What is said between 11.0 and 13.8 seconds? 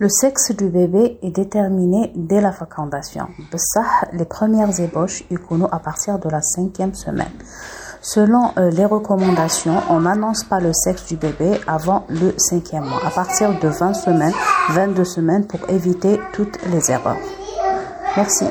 du bébé avant le cinquième mois, à partir de